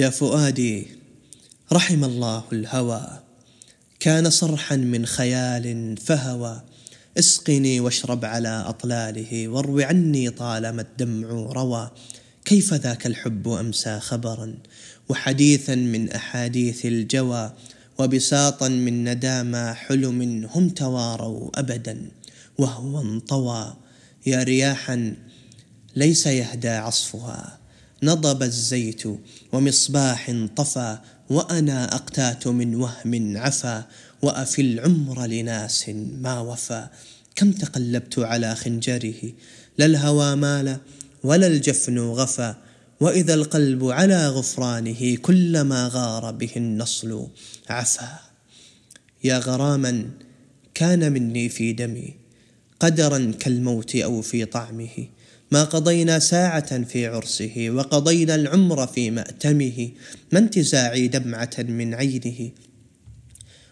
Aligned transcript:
يا 0.00 0.10
فؤادي 0.10 0.86
رحم 1.72 2.04
الله 2.04 2.44
الهوى. 2.52 3.20
كان 4.00 4.30
صرحا 4.30 4.76
من 4.76 5.06
خيال 5.06 5.96
فهوى. 5.96 6.62
اسقني 7.18 7.80
واشرب 7.80 8.24
على 8.24 8.64
أطلاله 8.66 9.48
وارو 9.48 9.80
عني 9.80 10.30
طالما 10.30 10.82
الدمع 10.82 11.28
روى. 11.28 11.90
كيف 12.44 12.74
ذاك 12.74 13.06
الحب 13.06 13.48
أمسى 13.48 14.00
خبرا؟ 14.00 14.54
وحديثا 15.08 15.74
من 15.74 16.10
أحاديث 16.10 16.86
الجوى. 16.86 17.52
وبساطا 17.98 18.68
من 18.68 19.04
ندامى 19.04 19.74
حلم 19.74 20.48
هم 20.54 20.68
تواروا 20.68 21.60
أبدا. 21.60 22.10
وهو 22.58 23.00
انطوى. 23.00 23.76
يا 24.26 24.42
رياحا 24.42 25.14
ليس 25.96 26.26
يهدى 26.26 26.68
عصفها. 26.68 27.59
نضب 28.02 28.42
الزيت 28.42 29.02
ومصباح 29.52 30.46
طفى 30.56 30.98
وأنا 31.30 31.94
أقتات 31.94 32.48
من 32.48 32.74
وهم 32.74 33.36
عفا 33.36 33.84
وأفي 34.22 34.62
العمر 34.62 35.26
لناس 35.26 35.88
ما 36.20 36.40
وفى. 36.40 36.88
كم 37.36 37.52
تقلبت 37.52 38.18
على 38.18 38.54
خنجره 38.54 39.32
لا 39.78 39.86
الهوى 39.86 40.36
مال 40.36 40.78
ولا 41.24 41.46
الجفن 41.46 41.98
غفى. 41.98 42.54
وإذا 43.00 43.34
القلب 43.34 43.84
على 43.84 44.28
غفرانه 44.28 45.16
كلما 45.16 45.90
غار 45.92 46.30
به 46.30 46.50
النصل 46.56 47.28
عفا. 47.68 48.18
يا 49.24 49.38
غراما 49.38 50.10
كان 50.74 51.12
مني 51.12 51.48
في 51.48 51.72
دمي 51.72 52.14
قدرا 52.80 53.32
كالموت 53.38 53.96
أو 53.96 54.22
في 54.22 54.44
طعمه. 54.44 55.06
ما 55.52 55.64
قضينا 55.64 56.18
ساعة 56.18 56.84
في 56.84 57.06
عرسه 57.06 57.66
وقضينا 57.70 58.34
العمر 58.34 58.86
في 58.86 59.10
مأتمه 59.10 59.88
ما 60.32 60.38
انتزاعي 60.38 61.08
دمعة 61.08 61.56
من 61.58 61.94
عينه 61.94 62.50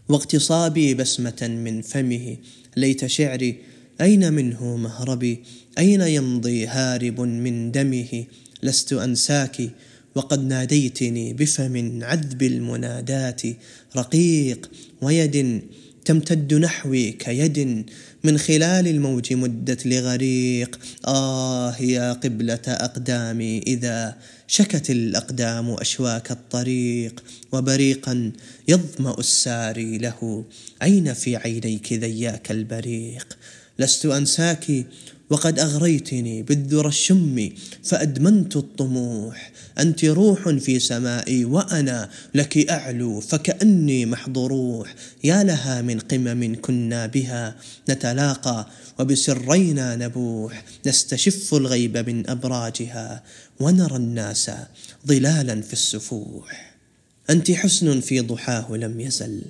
واغتصابي 0.09 0.95
بسمة 0.95 1.51
من 1.65 1.83
فمه. 1.83 2.37
ليت 2.77 3.07
شعري 3.07 3.57
أين 4.01 4.33
منه 4.33 4.77
مهربي؟ 4.77 5.43
أين 5.79 6.01
يمضي 6.01 6.67
هارب 6.67 7.21
من 7.21 7.71
دمه؟ 7.71 8.25
لست 8.63 8.93
أنساك 8.93 9.71
وقد 10.15 10.45
ناديتني 10.45 11.33
بفم 11.33 12.05
عذب 12.05 12.43
المنادات. 12.43 13.43
رقيق 13.97 14.71
ويد 15.03 15.63
تمتد 16.09 16.55
نحوي 16.55 17.11
كيد 17.13 17.85
من 18.25 18.39
خلال 18.39 18.89
الموج 18.89 19.33
مدت 19.33 19.87
لغريق. 19.87 20.79
آه 21.07 21.77
يا 21.81 22.13
قبلة 22.13 22.67
أقدامي. 22.67 23.59
إذا 23.59 24.17
شكت 24.47 24.91
الأقدام 24.91 25.71
أشواك 25.71 26.31
الطريق 26.31 27.25
وبريقا 27.53 28.33
يظمأ 28.69 29.19
الساري 29.19 29.99
له. 29.99 30.45
أين 30.83 31.13
في 31.13 31.37
عينيك 31.37 31.93
ذياك 31.93 32.51
البريق. 32.51 33.39
لست 33.79 34.07
أنساك 34.07 34.87
وقد 35.31 35.59
أغريتني 35.59 36.43
بالذرى 36.43 36.89
الشم 36.89 37.51
فأدمنت 37.83 38.57
الطموح. 38.57 39.53
أنت 39.79 40.05
روح 40.05 40.49
في 40.49 40.79
سمائي 40.79 41.45
وأنا 41.45 42.11
لك 42.35 42.71
أعلو 42.71 43.21
فكأني 43.21 44.07
محض 44.07 44.39
روح 44.39 44.95
يا 45.25 45.45
لها 45.45 45.83
من 45.83 46.01
قمم 46.01 46.57
كنا 46.63 47.07
بها 47.07 47.57
نتلاقى 47.91 48.69
وبسرينا 48.99 49.97
نبوح. 49.97 50.65
نستشف 50.87 51.55
الغيب 51.55 51.97
من 51.97 52.31
أبراجها 52.31 53.23
ونرى 53.61 53.97
الناس 53.97 54.51
ظلالا 55.07 55.61
في 55.61 55.73
السفوح. 55.73 56.75
أنت 57.31 57.51
حسن 57.51 58.01
في 58.01 58.21
ضحاه 58.21 58.77
لم 58.77 59.01
يزل 59.01 59.43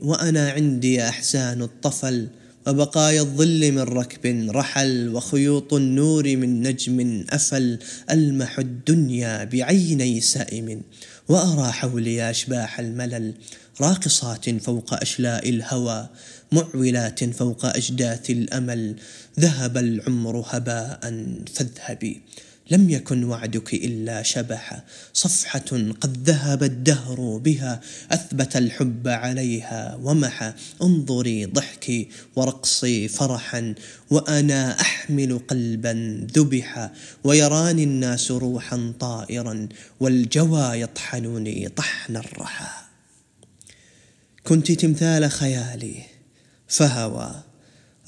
وأنا 0.00 0.50
عندي 0.50 1.08
أحزان 1.08 1.62
الطفل. 1.62 2.28
وبقايا 2.66 3.20
الظل 3.20 3.72
من 3.72 3.78
ركب 3.78 4.50
رحل 4.50 5.08
وخيوط 5.14 5.74
النور 5.74 6.36
من 6.36 6.62
نجم 6.62 7.24
أفل 7.30 7.78
ألمح 8.10 8.58
الدنيا 8.58 9.44
بعيني 9.44 10.20
سائم 10.20 10.82
وأرى 11.28 11.72
حولي 11.72 12.30
أشباح 12.30 12.80
الملل 12.80 13.34
راقصات 13.80 14.50
فوق 14.50 14.94
أشلاء 14.94 15.48
الهوى 15.48 16.08
معولات 16.52 17.24
فوق 17.24 17.66
أجداث 17.66 18.30
الأمل 18.30 18.96
ذهب 19.40 19.76
العمر 19.76 20.44
هباء 20.46 21.00
فاذهبي 21.54 22.22
لم 22.70 22.90
يكن 22.90 23.24
وعدك 23.24 23.74
إلا 23.74 24.22
شبح. 24.22 24.82
صفحة 25.12 25.92
قد 26.00 26.30
ذهب 26.30 26.62
الدهر 26.62 27.36
بها 27.36 27.80
أثبت 28.12 28.56
الحب 28.56 29.08
عليها 29.08 29.98
ومحى 30.02 30.52
انظري 30.82 31.44
ضحكي 31.44 32.08
ورقصي 32.36 33.08
فرحا 33.08 33.74
وأنا 34.10 34.80
أحمل 34.80 35.38
قلبا 35.38 36.26
ذبح. 36.36 36.90
ويراني 37.24 37.84
الناس 37.84 38.30
روحا 38.30 38.92
طائرا 39.00 39.68
والجوى 40.00 40.80
يطحنني 40.80 41.68
طحن 41.68 42.16
الرحى. 42.16 42.86
كنت 44.44 44.72
تمثال 44.72 45.30
خيالي 45.30 46.02
فهوى 46.68 47.42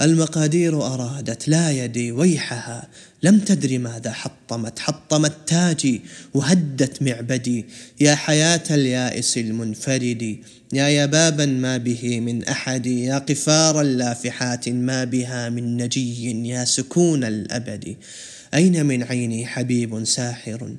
المقادير 0.00 0.86
أرادت 0.86 1.48
لا 1.48 1.84
يدي 1.84 2.12
ويحها. 2.12 2.88
لم 3.22 3.38
تدر 3.38 3.78
ماذا 3.78 4.12
حطمت. 4.12 4.78
حطمت 4.78 5.32
تاجي 5.46 6.00
وهدت 6.34 7.02
معبدي. 7.02 7.64
يا 8.00 8.14
حياة 8.14 8.62
اليائس 8.70 9.38
المنفرد. 9.38 10.38
يا 10.72 10.88
يبابا 10.88 11.46
ما 11.46 11.76
به 11.76 12.20
من 12.20 12.44
أحد. 12.44 12.86
يا 12.86 13.18
قفار 13.18 13.82
لافحات 13.82 14.68
ما 14.68 15.04
بها 15.04 15.48
من 15.48 15.76
نجي. 15.76 16.48
يا 16.48 16.64
سكون 16.64 17.24
الأبد. 17.24 17.96
أين 18.54 18.86
من 18.86 19.02
عيني 19.02 19.46
حبيب 19.46 20.04
ساحر؟ 20.04 20.76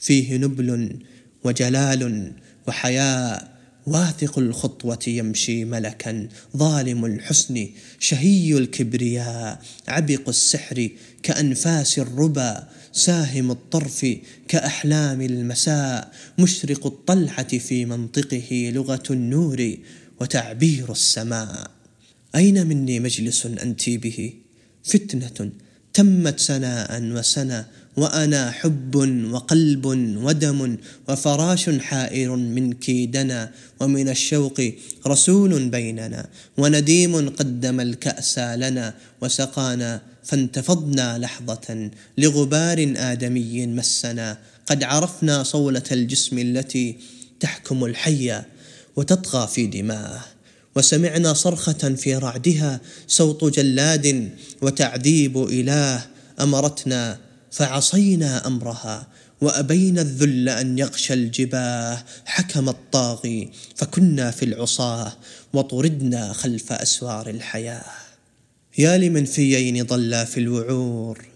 فيه 0.00 0.36
نبل 0.36 0.96
وجلال 1.44 2.32
وحياء 2.66 3.57
واثق 3.88 4.38
الخطوة 4.38 4.98
يمشي 5.06 5.64
ملكا 5.64 6.28
ظالم 6.56 7.04
الحسن 7.04 7.68
شهي 7.98 8.58
الكبرياء 8.58 9.62
عبق 9.88 10.28
السحر 10.28 10.88
كأنفاس 11.22 11.98
الربا 11.98 12.68
ساهم 12.92 13.50
الطرف 13.50 14.06
كأحلام 14.48 15.20
المساء 15.20 16.12
مشرق 16.38 16.86
الطلحة 16.86 17.42
في 17.42 17.84
منطقه 17.84 18.70
لغة 18.74 19.02
النور 19.10 19.76
وتعبير 20.20 20.92
السماء. 20.92 21.70
أين 22.34 22.66
مني 22.66 23.00
مجلس 23.00 23.46
أنت 23.46 23.90
به؟ 23.90 24.32
فتنة 24.84 25.50
تمت 25.94 26.40
سناء 26.40 27.02
وسنة 27.02 27.66
وأنا 27.98 28.50
حب 28.50 28.94
وقلب 29.32 29.86
ودم 30.24 30.76
وفراش 31.08 31.70
حائر 31.70 32.36
منك 32.36 32.90
دنا 32.90 33.50
ومن 33.80 34.08
الشوق 34.08 34.58
رسول 35.06 35.68
بيننا 35.68 36.28
ونديم 36.58 37.28
قدم 37.28 37.80
الكأس 37.80 38.38
لنا 38.38 38.94
وسقانا 39.20 40.02
فانتفضنا 40.24 41.18
لحظة 41.18 41.90
لغبار 42.18 42.94
آدمي 42.96 43.66
مسنا 43.66 44.38
قد 44.66 44.82
عرفنا 44.84 45.42
صولة 45.42 45.88
الجسم 45.92 46.38
التي 46.38 46.96
تحكم 47.40 47.84
الحي 47.84 48.42
وتطغى 48.96 49.46
في 49.46 49.66
دماءه 49.66 50.24
وسمعنا 50.76 51.32
صرخة 51.34 51.94
في 51.94 52.16
رعدها 52.16 52.80
صوت 53.08 53.44
جلاد 53.44 54.30
وتعذيب 54.62 55.38
إله 55.42 56.06
أمرتنا 56.40 57.27
فعصينا 57.50 58.46
أمرها 58.46 59.06
وأبينا 59.40 60.00
الذل 60.00 60.48
أن 60.48 60.78
يغشى 60.78 61.14
الجباه 61.14 62.04
حكم 62.24 62.68
الطاغي 62.68 63.50
فكنا 63.76 64.30
في 64.30 64.44
العصاة 64.44 65.12
وطردنا 65.52 66.32
خلف 66.32 66.72
أسوار 66.72 67.30
الحياة. 67.30 67.84
يا 68.78 68.98
لمن 68.98 69.24
فيين 69.24 69.82
ضلا 69.82 70.24
في 70.24 70.40
الوعور 70.40 71.26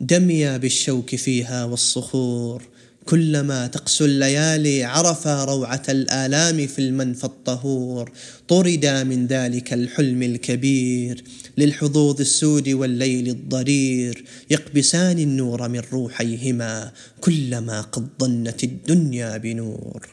دميا 0.00 0.56
بالشوك 0.56 1.14
فيها 1.14 1.64
والصخور 1.64 2.62
كلما 3.08 3.66
تقسو 3.66 4.04
الليالي 4.04 4.84
عرفا 4.84 5.44
روعة 5.44 5.82
الآلام 5.88 6.66
في 6.66 6.78
المنفى 6.78 7.24
الطهور 7.24 8.12
طردا 8.48 9.04
من 9.04 9.26
ذلك 9.26 9.72
الحلم 9.72 10.22
الكبير 10.22 11.24
للحظوظ 11.58 12.20
السود 12.20 12.68
والليل 12.68 13.28
الضرير 13.28 14.24
يقبسان 14.50 15.18
النور 15.18 15.68
من 15.68 15.82
روحيهما 15.92 16.92
كلما 17.20 17.80
قد 17.80 18.08
ضنت 18.18 18.64
الدنيا 18.64 19.36
بنور. 19.36 20.08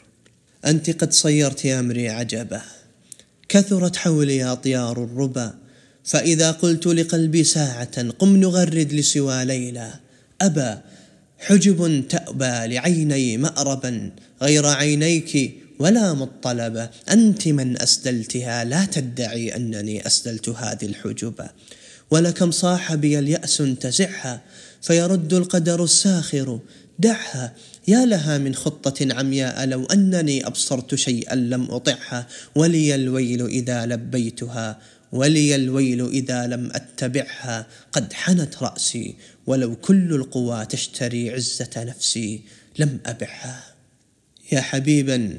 أنت 0.66 0.90
قد 0.90 1.12
صيرت 1.12 1.66
أمري 1.66 2.08
عجبة 2.08 2.62
كثرت 3.48 3.96
حولي 3.96 4.44
أطيار 4.44 5.04
الربا 5.04 5.54
فإذا 6.04 6.50
قلت 6.50 6.86
لقلبي 6.86 7.44
ساعة 7.44 8.10
قم 8.10 8.36
نغرد 8.36 8.92
لسوى 8.92 9.44
ليلى 9.44 9.92
أي 10.40 10.76
حجب 11.38 12.08
تأبى 12.08 12.74
لعيني 12.74 13.36
مأربا 13.36 14.10
غير 14.42 14.66
عينيك 14.66 15.54
ولا 15.78 16.12
مطلبا 16.12 16.90
أنت 17.10 17.48
من 17.48 17.82
أسدلتها 17.82 18.64
لا 18.64 18.84
تدعي 18.84 19.56
أنني 19.56 20.06
أسدلت 20.06 20.48
هذه 20.48 20.84
الحجب. 20.84 21.34
ولكم 22.10 22.50
صاح 22.50 22.94
بي 22.94 23.18
اليأس 23.18 23.62
انتزعها 23.80 24.42
فيرد 24.82 25.34
القدر 25.34 25.84
الساخر. 25.84 26.60
دعها 26.98 27.54
يا 27.88 28.06
لها 28.06 28.38
من 28.38 28.54
خطة 28.54 29.06
عمياء 29.14 29.66
لو 29.66 29.84
أنني 29.84 30.46
أبصرت 30.46 30.94
شيئا 30.94 31.34
لم 31.34 31.70
أطعها 31.70 32.26
ولي 32.54 32.94
الويل 32.94 33.46
إذا 33.46 33.86
لبيتها. 33.86 34.78
ولي 35.12 35.54
الويل 35.54 36.08
إذا 36.08 36.46
لم 36.46 36.70
أتبعها 36.72 37.66
قد 37.92 38.12
حنت 38.12 38.62
رأسي 38.62 39.14
ولو 39.46 39.76
كل 39.76 40.14
القوى 40.14 40.66
تشتري 40.66 41.30
عزة 41.30 41.70
نفسي 41.76 42.40
لم 42.78 42.98
أبعها. 43.06 43.74
يا 44.52 44.60
حبيبا 44.60 45.38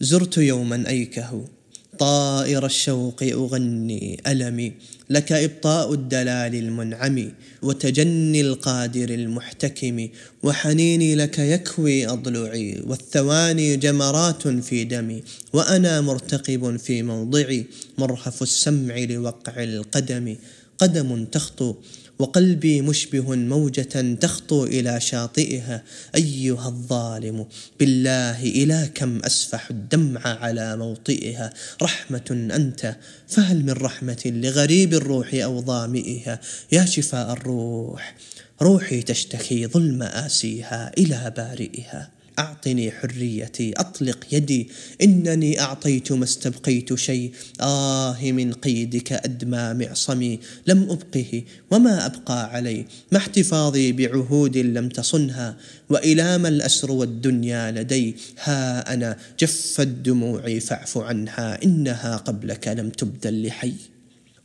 زرت 0.00 0.38
يوما 0.38 0.88
أيكه. 0.88 1.48
طائر 1.98 2.66
الشوق 2.66 3.22
أغني 3.22 4.20
ألمي 4.26 4.72
لك 5.10 5.32
إبطاء 5.32 5.92
الدلال 5.92 6.54
المنعم 6.54 7.32
وتجني 7.62 8.40
القادر 8.40 9.08
المحتكم 9.14 10.08
وحنيني 10.42 11.14
لك 11.14 11.38
يكوي 11.38 12.06
أضلعي 12.06 12.82
والثواني 12.86 13.76
جمرات 13.76 14.48
في 14.48 14.84
دمي 14.84 15.22
وأنا 15.52 16.00
مرتقب 16.00 16.76
في 16.76 17.02
موضعي 17.02 17.66
مرهف 17.98 18.42
السمع 18.42 18.98
لوقع 18.98 19.62
القدم 19.62 20.36
قدم 20.78 21.24
تخطو 21.24 21.74
وقلبي 22.18 22.82
مشبه 22.82 23.34
موجة 23.34 24.14
تخطو 24.14 24.64
إلى 24.64 25.00
شاطئها 25.00 25.82
أيها 26.14 26.68
الظالم. 26.68 27.46
بالله 27.80 28.42
إلى 28.42 28.90
كم 28.94 29.18
أسفح 29.18 29.70
الدمع 29.70 30.20
على 30.20 30.76
موطئها؟ 30.76 31.52
رحمة 31.82 32.48
أنت 32.54 32.96
فهل 33.28 33.64
من 33.64 33.72
رحمة 33.72 34.22
لغريب 34.26 34.94
الروح 34.94 35.34
أو 35.34 35.62
ظامئها؟ 35.62 36.40
يا 36.72 36.84
شفاء 36.84 37.32
الروح 37.32 38.14
روحي 38.62 39.02
تشتكي 39.02 39.66
ظلم 39.66 40.02
آسيها 40.02 40.92
إلى 40.98 41.32
بارئها. 41.36 42.17
أعطني 42.38 42.90
حريتي 42.90 43.72
أطلق 43.76 44.26
يدي. 44.32 44.68
إنني 45.02 45.60
أعطيت 45.60 46.12
ما 46.12 46.24
استبقيت 46.24 46.94
شيء. 46.94 47.32
آه 47.60 48.30
من 48.32 48.52
قيدك 48.52 49.12
أدمى 49.12 49.74
معصمي. 49.74 50.40
لم 50.66 50.90
أبقه 50.90 51.42
وما 51.70 52.06
أبقى 52.06 52.50
علي 52.50 52.86
ما 53.12 53.18
احتفاظي 53.18 53.92
بعهود 53.92 54.56
لم 54.58 54.88
تصنها. 54.88 55.56
وإلى 55.90 56.38
ما 56.38 56.48
الأسر 56.48 56.92
والدنيا 56.92 57.70
لدي. 57.70 58.16
ها 58.42 58.94
أنا 58.94 59.16
جفت 59.40 59.88
دموعي 59.88 60.60
فاعف 60.60 60.98
عنها. 60.98 61.64
إنها 61.64 62.16
قبلك 62.16 62.68
لم 62.68 62.90
تبدل 62.90 63.46
لحي. 63.46 63.74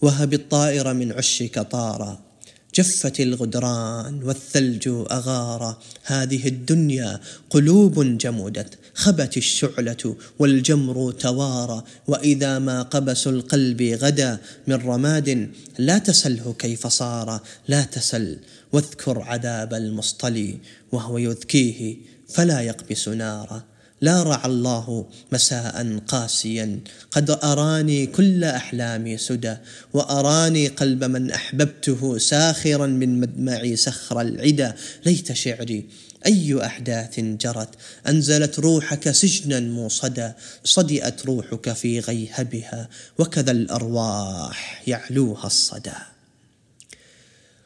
وهب 0.02 0.34
الطائر 0.34 0.94
من 0.94 1.12
عشك 1.12 1.60
طارا. 1.60 2.33
جفت 2.76 3.20
الغدران 3.20 4.24
والثلج 4.24 4.88
أغار. 4.88 5.78
هذه 6.04 6.48
الدنيا 6.48 7.20
قلوب 7.50 8.18
جمدت 8.18 8.78
خبت 8.94 9.38
الشعلة 9.38 10.16
والجمر 10.40 11.12
توارى 11.12 11.84
وإذا 12.08 12.60
ما 12.60 12.82
قبس 12.82 13.28
القلب 13.28 13.82
غدا 13.82 14.38
من 14.68 14.76
رماد 14.76 15.50
لا 15.78 15.98
تسله 15.98 16.56
كيف 16.60 16.88
صار. 16.88 17.40
لا 17.68 17.84
تسل 17.84 18.38
واذكر 18.74 19.22
عذاب 19.22 19.74
المصطلي 19.74 20.58
وهو 20.92 21.18
يذكيه 21.18 21.98
فلا 22.30 22.62
يقبس 22.62 23.08
نارا. 23.08 23.73
لا 24.04 24.24
رعى 24.24 24.46
الله 24.46 25.06
مساء 25.32 25.98
قاسيا. 26.08 26.80
قد 27.12 27.30
أراني 27.32 28.06
كل 28.06 28.44
أحلامي 28.44 29.18
سدى 29.18 29.56
وأراني 29.94 30.68
قلب 30.68 31.04
من 31.04 31.32
أحببته 31.32 32.18
ساخرا 32.18 32.88
من 32.88 33.20
مدمعي 33.20 33.76
سخر 33.76 34.22
العدا. 34.22 34.76
ليت 35.06 35.34
شعري 35.34 35.86
أي 36.26 36.66
أحداث 36.66 37.20
جرت؟ 37.20 37.70
أنزلت 38.08 38.60
روحك 38.60 39.12
سجنا 39.12 39.60
موصدا 39.60 40.36
صدئت 40.64 41.26
روحك 41.26 41.74
في 41.74 42.00
غيهبها 42.00 42.90
وكذا 43.20 43.52
الأرواح 43.52 44.84
يعلوها 44.88 45.46
الصدى. 45.48 46.00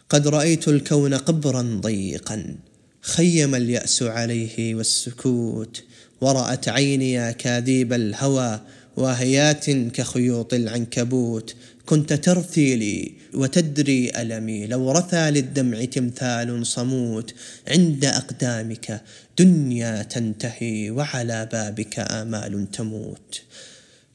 قد 0.09 0.27
رأيت 0.27 0.67
الكون 0.67 1.13
قبرا 1.13 1.79
ضيقا 1.81 2.55
خيم 3.01 3.55
اليأس 3.55 4.03
عليه 4.03 4.75
والسكوت 4.75 5.83
ورأت 6.21 6.69
عيني 6.69 7.29
أكاذيب 7.29 7.93
الهوى 7.93 8.61
واهيات 8.97 9.69
كخيوط 9.69 10.53
العنكبوت. 10.53 11.55
كنت 11.85 12.13
ترثي 12.13 12.75
لي 12.75 13.11
وتدري 13.33 14.11
ألمي 14.15 14.67
لو 14.67 14.91
رثى 14.91 15.31
للدمع 15.31 15.85
تمثال 15.85 16.67
صموت. 16.67 17.33
عند 17.67 18.05
أقدامك 18.05 19.01
دنيا 19.39 20.03
تنتهي 20.03 20.91
وعلى 20.91 21.49
بابك 21.51 21.99
آمال 21.99 22.71
تموت. 22.71 23.41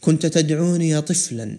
كنت 0.01 0.27
تدعوني 0.27 1.01
طفلا 1.01 1.57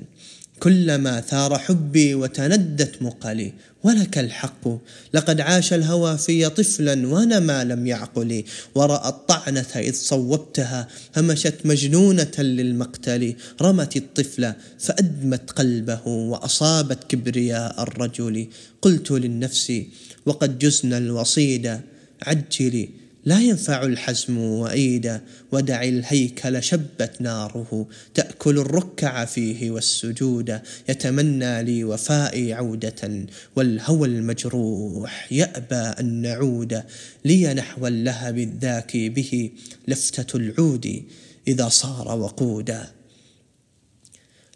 كلما 0.64 1.22
ثار 1.22 1.60
حبي 1.60 2.16
وتندت 2.16 3.02
مقلي 3.02 3.54
ولك 3.84 4.18
الحق. 4.18 4.68
لقد 5.14 5.42
عاش 5.42 5.74
الهوى 5.74 6.18
في 6.18 6.50
طفلا 6.50 7.08
وأنا 7.08 7.40
ما 7.40 7.64
لم 7.64 7.88
يعقل. 7.88 8.44
ورأى 8.76 9.10
الطعنة 9.10 9.72
إذ 9.76 9.94
صوبتها 9.94 10.88
همشت 11.18 11.56
مجنونة 11.66 12.32
للمقتل. 12.40 13.36
رمت 13.62 13.98
الطفل 13.98 14.54
فأدمت 14.80 15.52
قلبه 15.52 16.08
وأصابت 16.08 17.04
كبرياء 17.04 17.84
الرجل. 17.84 18.48
قلت 18.82 19.12
للنفس 19.12 19.82
وقد 20.26 20.60
جزنا 20.60 20.98
الوصيد 20.98 21.80
عجلي. 22.22 22.90
لا 23.26 23.40
ينفع 23.40 23.84
الحزم 23.84 24.38
وأيدا 24.38 25.22
ودع 25.52 25.84
الهيكل 25.84 26.64
شبت 26.64 27.12
ناره. 27.20 27.88
تأكل 28.14 28.60
الركع 28.60 29.26
فيه 29.26 29.72
والسجود 29.72 30.60
يتمنى 30.90 31.64
لي 31.64 31.84
وفائي 31.84 32.54
عودة 32.54 33.26
والهوى 33.56 34.08
المجروح 34.08 35.32
يأبى 35.32 35.76
أن 35.76 36.22
نعود. 36.22 36.84
لي 37.26 37.54
نحو 37.54 37.88
اللهب 37.88 38.38
الذاكي 38.38 39.10
به 39.10 39.52
لفتة 39.88 40.38
العود 40.38 41.04
إذا 41.48 41.70
صار 41.70 42.20
وقودا 42.20 42.88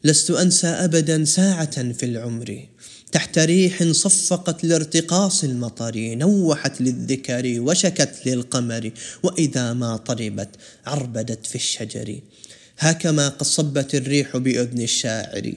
لست 0.04 0.32
أنسى 0.32 0.68
أبدا 0.68 1.26
ساعة 1.26 1.92
في 1.92 2.06
العمر. 2.06 2.68
تحت 3.12 3.40
ريح 3.40 3.84
صفقت 3.84 4.64
لارتقاص 4.64 5.44
المطر 5.44 5.94
نوحت 5.96 6.82
للذكر 6.82 7.56
وشكت 7.60 8.14
للقمر 8.26 8.92
وإذا 9.24 9.74
ما 9.74 9.98
طربت 9.98 10.50
عربدت 10.86 11.46
في 11.46 11.56
الشجر. 11.56 12.20
هكما 12.80 13.30
قد 13.30 13.46
صبت 13.46 13.96
الريح 13.96 14.38
بأذن 14.38 14.82
الشاعر 14.82 15.54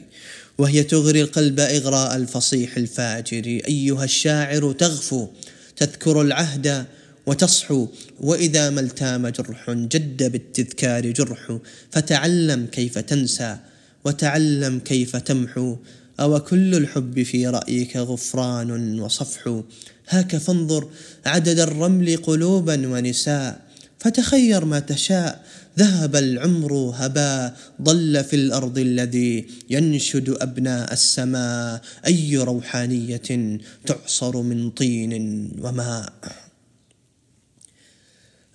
وهي 0.58 0.82
تغري 0.82 1.22
القلب 1.22 1.60
إغراء 1.60 2.16
الفصيح 2.16 2.76
الفاجر. 2.76 3.46
أيها 3.46 4.04
الشاعر 4.04 4.72
تغفو 4.72 5.28
تذكر 5.76 6.22
العهد 6.22 6.86
وتصحو 7.26 7.88
وإذا 8.20 8.70
ما 8.70 8.80
التام 8.80 9.28
جرح 9.28 9.70
جد 9.70 10.32
بالتذكار 10.32 11.10
جرح. 11.10 11.58
فتعلم 11.90 12.66
كيف 12.66 12.98
تنسى 12.98 13.56
وتعلم 14.04 14.78
كيف 14.78 15.16
تمحو. 15.16 15.76
أو 16.20 16.38
كل 16.38 16.74
الحب 16.74 17.22
في 17.22 17.46
رأيك 17.46 17.96
غفران 17.96 19.00
وصفح؟ 19.00 19.62
هاك 20.08 20.36
فانظر 20.36 20.88
عدد 21.26 21.58
الرمل 21.58 22.16
قلوبا 22.16 22.88
ونساء 22.88 23.60
فتخير 23.98 24.64
ما 24.64 24.80
تشاء 24.80 25.44
ذهب 25.78 26.16
العمر 26.16 26.92
هباء 26.94 27.56
ضل 27.82 28.24
في 28.24 28.36
الأرض 28.36 28.78
الذي 28.78 29.46
ينشد 29.70 30.28
أبناء 30.40 30.92
السماء 30.92 31.80
أي 32.06 32.36
روحانية 32.36 33.58
تعصر 33.86 34.42
من 34.42 34.70
طين 34.70 35.12
وماء؟ 35.58 36.12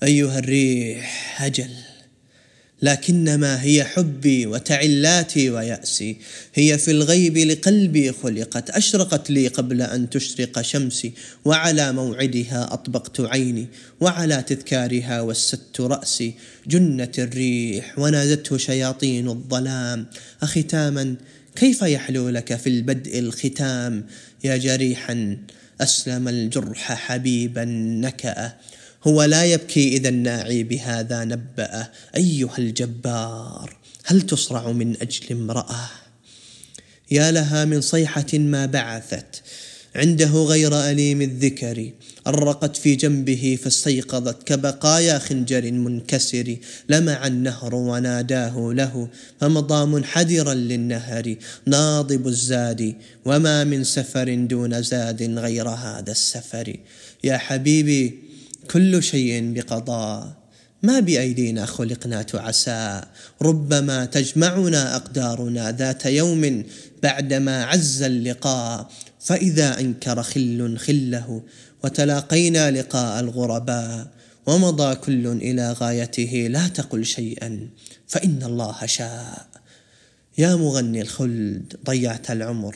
أيها 0.04 0.40
الريح 0.40 1.42
أجل. 1.42 1.95
لكنما 2.86 3.64
هي 3.64 3.84
حبي 3.84 4.46
وتعلاتي 4.46 5.50
ويأسي. 5.50 6.18
هي 6.54 6.78
في 6.78 6.92
الغيب 6.92 7.38
لقلبي 7.38 8.12
خلقت 8.12 8.70
أشرقت 8.70 9.30
لي 9.30 9.48
قبل 9.48 9.82
أن 9.82 10.10
تشرق 10.10 10.62
شمسي 10.62 11.14
وعلى 11.46 11.94
موعدها 11.94 12.74
أطبقت 12.74 13.22
عيني 13.22 13.68
وعلى 14.00 14.44
تذكارها 14.48 15.22
وسدت 15.22 15.82
رأسي. 15.82 16.34
جنت 16.68 17.20
الريح 17.20 18.00
ونادته 18.00 18.58
شياطين 18.58 19.28
الظلام. 19.28 20.06
أختاما 20.42 21.16
كيف 21.56 21.82
يحلو 21.82 22.30
لك 22.30 22.56
في 22.56 22.70
البدء 22.70 23.20
الختام؟ 23.20 24.06
يا 24.44 24.58
جريحا 24.58 25.38
أسلم 25.82 26.28
الجرح 26.28 26.94
حبيبا 26.94 27.66
نكأ. 28.06 28.54
هو 29.08 29.24
لا 29.24 29.46
يبكي 29.46 29.98
إذا 29.98 30.10
الناعي 30.10 30.64
بهذا 30.64 31.24
نبأ 31.24 31.88
أيها 32.16 32.58
الجبار 32.58 33.78
هل 34.06 34.22
تصرع 34.22 34.72
من 34.72 35.02
أجل 35.02 35.26
امرأة؟ 35.32 35.90
يا 37.12 37.32
لها 37.32 37.66
من 37.66 37.82
صيحة 37.82 38.26
ما 38.34 38.66
بعثت. 38.66 39.42
عنده 39.96 40.30
غير 40.30 40.90
أليم 40.92 41.22
الذكر. 41.22 41.92
أرقت 42.28 42.78
في 42.78 42.96
جنبه 42.96 43.60
فاستيقظت 43.64 44.44
كبقايا 44.44 45.20
خنجر 45.20 45.72
منكسر. 45.72 46.56
لمع 46.90 47.28
النهر 47.28 47.76
وناداه 47.76 48.74
له 48.74 49.08
فمضى 49.42 49.86
منحدرا 49.86 50.54
للنهر. 50.54 51.36
ناضب 51.66 52.28
الزاد 52.28 52.96
وما 53.26 53.64
من 53.64 53.84
سفر 53.84 54.36
دون 54.36 54.82
زاد 54.82 55.24
غير 55.40 55.70
هذا 55.70 56.12
السفر. 56.12 56.78
يا 57.24 57.38
حبيبي 57.38 58.25
كل 58.72 59.04
شيء 59.04 59.54
بقضاء. 59.54 60.46
ما 60.84 61.00
بأيدينا 61.00 61.66
خلقنا 61.66 62.22
تعسى 62.22 63.02
ربما 63.42 64.06
تجمعنا 64.06 64.96
أقدارنا 64.96 65.72
ذات 65.72 66.06
يوم 66.06 66.64
بعدما 67.04 67.64
عز 67.64 68.02
اللقاء. 68.02 68.90
فإذا 69.20 69.80
أنكر 69.80 70.24
خل 70.24 70.78
خله 70.78 71.44
وتلاقينا 71.84 72.72
لقاء 72.72 73.20
الغرباء. 73.20 74.08
ومضى 74.48 74.96
كل 74.96 75.28
إلى 75.28 75.72
غايته 75.72 76.48
لا 76.50 76.68
تقل 76.68 77.06
شيئا. 77.06 77.70
فإن 78.08 78.44
الله 78.44 78.86
شاء. 78.86 79.48
يا 80.38 80.56
مغني 80.56 81.02
الخلد 81.02 81.74
ضيعت 81.86 82.32
العمر. 82.32 82.76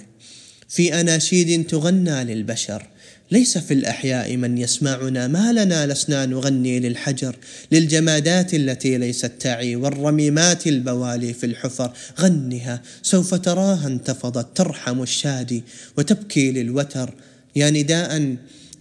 في 0.70 1.02
أناشيد 1.02 1.68
تغنى 1.68 2.24
للبشر. 2.24 2.88
ليس 3.32 3.58
في 3.58 3.74
الأحياء 3.74 4.38
من 4.38 4.58
يسمعنا 4.58 5.28
ما 5.28 5.54
لنا 5.54 5.88
لسنا 5.88 6.26
نغني 6.26 6.80
للحجر 6.80 7.36
للجمادات 7.72 8.54
التي 8.54 8.98
ليست 8.98 9.32
تعي 9.40 9.76
والرميمات 9.76 10.68
البوالي 10.68 11.34
في 11.34 11.46
الحفر. 11.46 11.92
غنها 12.20 12.82
سوف 13.02 13.36
تراها 13.36 13.88
انتفضت 13.88 14.58
ترحم 14.58 15.02
الشادي 15.02 15.64
وتبكي 15.98 16.52
للوتر. 16.52 17.14
يا 17.56 17.70
نداء 17.70 18.36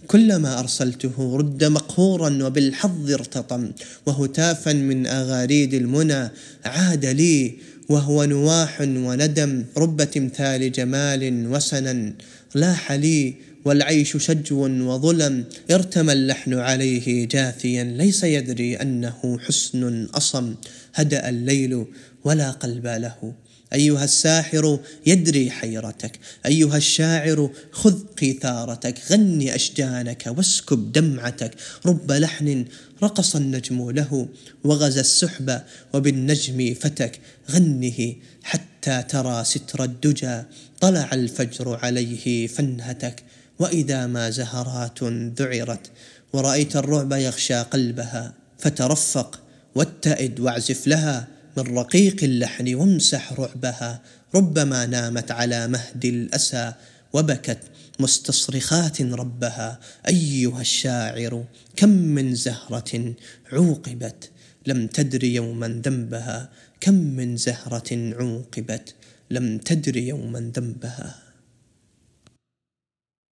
كلما 0.07 0.59
أرسلته 0.59 1.37
رد 1.37 1.63
مقهورا 1.63 2.43
وبالحظ 2.43 3.11
ارتطم 3.11 3.71
وهتافا 4.05 4.73
من 4.73 5.07
أغاريد 5.07 5.73
المنى 5.73 6.31
عاد 6.65 7.05
لي 7.05 7.53
وهو 7.89 8.23
نواح 8.23 8.81
وندم 8.81 9.65
رب 9.77 10.03
تمثال 10.03 10.71
جمال 10.71 11.47
وسنا 11.47 12.13
لاح 12.55 12.91
لي. 12.91 13.48
والعيش 13.65 14.17
شجو 14.17 14.67
وظلم 14.67 15.45
ارتمى 15.71 16.13
اللحن 16.13 16.53
عليه 16.53 17.27
جاثيا. 17.27 17.83
ليس 17.83 18.23
يدري 18.23 18.75
أنه 18.75 19.39
حسن 19.39 20.03
أصم 20.05 20.55
هدأ 20.95 21.29
الليل 21.29 21.85
ولا 22.23 22.51
قلب 22.51 22.87
له. 22.87 23.33
أيها 23.73 24.03
الساحر 24.03 24.79
يدري 25.05 25.51
حيرتك. 25.51 26.19
أيها 26.45 26.77
الشاعر 26.77 27.49
خذ 27.71 28.03
قيثارتك. 28.21 28.95
غني 29.11 29.55
أشجانك 29.55 30.33
واسكب 30.37 30.91
دمعتك. 30.91 31.51
رب 31.85 32.11
لحن 32.11 32.65
رقص 33.03 33.35
النجم 33.35 33.89
له 33.91 34.27
وغزى 34.63 34.99
السحب 34.99 35.61
وبالنجم 35.93 36.73
فتك. 36.73 37.19
غنه 37.51 38.15
حتى 38.43 39.03
ترى 39.09 39.43
ستر 39.43 39.83
الدجى. 39.83 40.41
طلع 40.81 41.09
الفجر 41.13 41.79
عليه 41.83 42.47
فانهتك 42.47 43.23
وإذا 43.59 44.07
ما 44.07 44.29
زهرات 44.29 45.03
ذعرت 45.39 45.91
ورأيت 46.33 46.75
الرعب 46.75 47.11
يغشى 47.11 47.61
قلبها 47.61 48.33
فترفق 48.59 49.39
واتئد 49.75 50.39
واعزف 50.39 50.87
لها 50.87 51.27
من 51.57 51.77
رقيق 51.77 52.23
اللحن 52.23 52.75
وامسح 52.75 53.33
رعبها. 53.33 54.01
ربما 54.35 54.85
نامت 54.85 55.31
على 55.31 55.67
مهد 55.67 56.05
الأسى 56.05 56.73
وبكت 57.13 57.59
مستصرخات 57.99 59.01
ربها. 59.01 59.79
أيها 60.07 60.61
الشاعر 60.61 61.43
كم 61.75 61.89
من 61.89 62.35
زهرة 62.35 63.13
عوقبت؟ 63.53 64.29
لم 64.67 64.87
تدر 64.87 65.23
يوما 65.23 65.81
ذنبها. 65.85 66.49
كم 66.81 66.93
من 66.93 67.37
زهرة 67.37 68.13
عوقبت؟ 68.19 68.95
لم 69.31 69.57
تدر 69.57 69.97
يوما 69.97 70.51
ذنبها. 70.55 71.28